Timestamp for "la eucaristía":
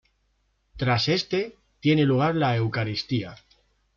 2.33-3.35